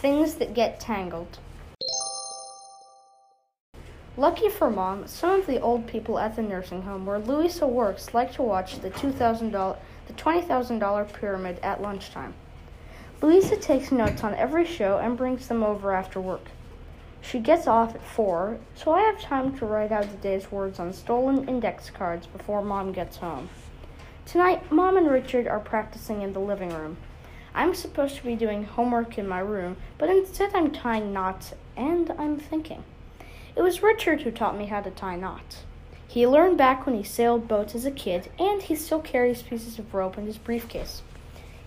Things 0.00 0.36
that 0.36 0.54
get 0.54 0.78
tangled. 0.78 1.40
Lucky 4.16 4.48
for 4.48 4.70
mom, 4.70 5.08
some 5.08 5.40
of 5.40 5.46
the 5.46 5.60
old 5.60 5.88
people 5.88 6.20
at 6.20 6.36
the 6.36 6.42
nursing 6.42 6.82
home 6.82 7.04
where 7.04 7.18
Louisa 7.18 7.66
works 7.66 8.14
like 8.14 8.32
to 8.34 8.42
watch 8.42 8.78
the 8.78 8.90
$2,000 8.90 9.76
the 10.06 10.12
$20,000 10.12 11.12
pyramid 11.14 11.58
at 11.64 11.82
lunchtime. 11.82 12.34
Louisa 13.20 13.56
takes 13.56 13.90
notes 13.90 14.22
on 14.22 14.36
every 14.36 14.64
show 14.64 14.98
and 14.98 15.16
brings 15.16 15.48
them 15.48 15.64
over 15.64 15.92
after 15.92 16.20
work. 16.20 16.46
She 17.20 17.40
gets 17.40 17.66
off 17.66 17.96
at 17.96 18.06
4, 18.06 18.58
so 18.76 18.92
I 18.92 19.00
have 19.00 19.20
time 19.20 19.58
to 19.58 19.66
write 19.66 19.90
out 19.90 20.08
the 20.08 20.16
day's 20.18 20.52
words 20.52 20.78
on 20.78 20.92
stolen 20.92 21.48
index 21.48 21.90
cards 21.90 22.28
before 22.28 22.62
mom 22.62 22.92
gets 22.92 23.16
home. 23.16 23.48
Tonight, 24.26 24.70
mom 24.70 24.96
and 24.96 25.10
Richard 25.10 25.48
are 25.48 25.58
practicing 25.58 26.22
in 26.22 26.34
the 26.34 26.38
living 26.38 26.70
room. 26.70 26.98
I'm 27.54 27.74
supposed 27.74 28.16
to 28.16 28.24
be 28.24 28.34
doing 28.34 28.64
homework 28.64 29.18
in 29.18 29.26
my 29.26 29.40
room, 29.40 29.76
but 29.96 30.08
instead 30.08 30.54
I'm 30.54 30.70
tying 30.70 31.12
knots 31.12 31.54
and 31.76 32.10
I'm 32.18 32.38
thinking. 32.38 32.84
It 33.56 33.62
was 33.62 33.82
Richard 33.82 34.22
who 34.22 34.30
taught 34.30 34.56
me 34.56 34.66
how 34.66 34.80
to 34.80 34.90
tie 34.90 35.16
knots. 35.16 35.64
He 36.06 36.26
learned 36.26 36.56
back 36.56 36.86
when 36.86 36.96
he 36.96 37.02
sailed 37.02 37.48
boats 37.48 37.74
as 37.74 37.84
a 37.84 37.90
kid, 37.90 38.30
and 38.38 38.62
he 38.62 38.74
still 38.74 39.00
carries 39.00 39.42
pieces 39.42 39.78
of 39.78 39.92
rope 39.92 40.16
in 40.16 40.26
his 40.26 40.38
briefcase. 40.38 41.02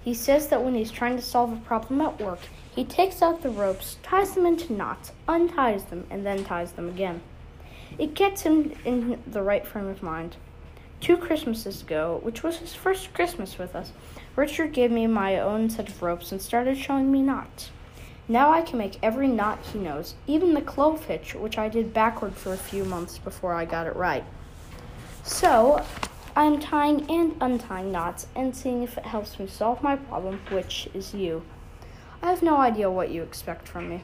He 0.03 0.15
says 0.15 0.47
that 0.47 0.63
when 0.63 0.73
he's 0.73 0.89
trying 0.89 1.15
to 1.17 1.21
solve 1.21 1.53
a 1.53 1.57
problem 1.57 2.01
at 2.01 2.19
work, 2.19 2.39
he 2.73 2.83
takes 2.83 3.21
out 3.21 3.43
the 3.43 3.49
ropes, 3.49 3.97
ties 4.01 4.33
them 4.33 4.47
into 4.47 4.73
knots, 4.73 5.11
unties 5.27 5.83
them, 5.85 6.07
and 6.09 6.25
then 6.25 6.43
ties 6.43 6.71
them 6.71 6.89
again. 6.89 7.21
It 7.99 8.15
gets 8.15 8.41
him 8.41 8.73
in 8.83 9.21
the 9.27 9.43
right 9.43 9.67
frame 9.67 9.87
of 9.87 10.01
mind. 10.01 10.37
Two 11.01 11.17
Christmases 11.17 11.81
ago, 11.81 12.19
which 12.21 12.43
was 12.43 12.57
his 12.57 12.75
first 12.75 13.11
Christmas 13.15 13.57
with 13.57 13.75
us, 13.75 13.91
Richard 14.35 14.71
gave 14.71 14.91
me 14.91 15.07
my 15.07 15.39
own 15.39 15.67
set 15.67 15.89
of 15.89 15.99
ropes 16.03 16.31
and 16.31 16.39
started 16.39 16.77
showing 16.77 17.11
me 17.11 17.23
knots. 17.23 17.71
Now 18.27 18.53
I 18.53 18.61
can 18.61 18.77
make 18.77 18.99
every 19.01 19.27
knot 19.27 19.57
he 19.73 19.79
knows, 19.79 20.13
even 20.27 20.53
the 20.53 20.61
clove 20.61 21.05
hitch, 21.05 21.33
which 21.33 21.57
I 21.57 21.69
did 21.69 21.91
backward 21.91 22.35
for 22.35 22.53
a 22.53 22.57
few 22.57 22.85
months 22.85 23.17
before 23.17 23.55
I 23.55 23.65
got 23.65 23.87
it 23.87 23.95
right. 23.95 24.23
So, 25.23 25.83
I'm 26.35 26.59
tying 26.59 27.09
and 27.09 27.35
untying 27.41 27.91
knots 27.91 28.27
and 28.35 28.55
seeing 28.55 28.83
if 28.83 28.95
it 28.95 29.05
helps 29.05 29.39
me 29.39 29.47
solve 29.47 29.81
my 29.81 29.95
problem, 29.95 30.39
which 30.51 30.87
is 30.93 31.15
you. 31.15 31.41
I 32.21 32.29
have 32.29 32.43
no 32.43 32.57
idea 32.57 32.91
what 32.91 33.09
you 33.09 33.23
expect 33.23 33.67
from 33.67 33.89
me. 33.89 34.03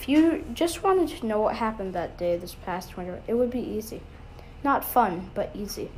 If 0.00 0.08
you 0.08 0.44
just 0.52 0.82
wanted 0.82 1.16
to 1.16 1.26
know 1.26 1.40
what 1.40 1.54
happened 1.54 1.92
that 1.92 2.18
day 2.18 2.36
this 2.36 2.56
past 2.56 2.96
winter, 2.96 3.22
it 3.28 3.34
would 3.34 3.50
be 3.50 3.60
easy. 3.60 4.00
Not 4.64 4.84
fun, 4.84 5.30
but 5.34 5.54
easy. 5.54 5.90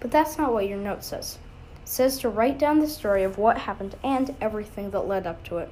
But 0.00 0.10
that's 0.10 0.38
not 0.38 0.52
what 0.52 0.68
your 0.68 0.78
note 0.78 1.04
says. 1.04 1.38
It 1.82 1.88
says 1.88 2.18
to 2.18 2.28
write 2.28 2.58
down 2.58 2.80
the 2.80 2.88
story 2.88 3.22
of 3.22 3.38
what 3.38 3.58
happened 3.58 3.96
and 4.02 4.34
everything 4.40 4.90
that 4.90 5.08
led 5.08 5.26
up 5.26 5.42
to 5.44 5.58
it. 5.58 5.70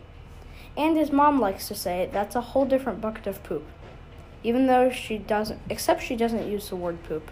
And 0.76 0.96
his 0.96 1.12
mom 1.12 1.40
likes 1.40 1.68
to 1.68 1.74
say 1.74 2.08
that's 2.12 2.34
a 2.34 2.40
whole 2.40 2.64
different 2.64 3.00
bucket 3.00 3.26
of 3.26 3.42
poop. 3.42 3.64
Even 4.42 4.66
though 4.66 4.90
she 4.90 5.18
doesn't, 5.18 5.60
except 5.70 6.02
she 6.02 6.16
doesn't 6.16 6.50
use 6.50 6.68
the 6.68 6.76
word 6.76 7.02
poop. 7.04 7.30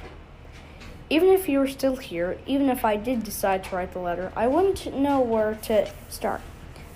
Even 1.11 1.29
if 1.29 1.49
you 1.49 1.59
were 1.59 1.69
still 1.69 1.97
here, 1.97 2.39
even 2.47 2.71
if 2.71 2.85
I 2.85 2.97
did 2.97 3.23
decide 3.23 3.65
to 3.65 3.77
write 3.77 3.93
the 3.93 3.99
letter, 3.99 4.33
I 4.35 4.47
wouldn't 4.47 4.95
know 4.95 5.21
where 5.21 5.55
to 5.63 5.91
start. 6.09 6.41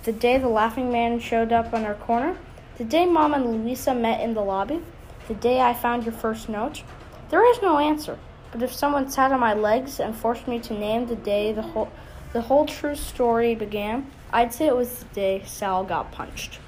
The 0.03 0.11
day 0.11 0.37
the 0.37 0.47
laughing 0.47 0.91
man 0.91 1.19
showed 1.19 1.51
up 1.51 1.73
on 1.73 1.85
our 1.85 1.93
corner, 1.93 2.37
the 2.77 2.85
day 2.85 3.05
Mom 3.05 3.33
and 3.33 3.45
Louisa 3.45 3.93
met 3.93 4.21
in 4.21 4.33
the 4.33 4.41
lobby, 4.41 4.81
the 5.27 5.33
day 5.33 5.61
I 5.61 5.73
found 5.73 6.05
your 6.05 6.13
first 6.13 6.47
note. 6.47 6.83
There 7.29 7.45
is 7.51 7.61
no 7.61 7.77
answer, 7.77 8.17
but 8.51 8.63
if 8.63 8.73
someone 8.73 9.09
sat 9.09 9.31
on 9.31 9.39
my 9.39 9.53
legs 9.53 9.99
and 9.99 10.15
forced 10.15 10.47
me 10.47 10.59
to 10.59 10.73
name 10.73 11.07
the 11.07 11.15
day 11.15 11.51
the 11.53 11.61
whole 11.61 11.91
the 12.33 12.41
whole 12.41 12.65
true 12.65 12.95
story 12.95 13.55
began, 13.55 14.11
I'd 14.31 14.53
say 14.53 14.67
it 14.67 14.75
was 14.75 14.99
the 14.99 15.05
day 15.15 15.43
Sal 15.45 15.83
got 15.83 16.11
punched. 16.11 16.59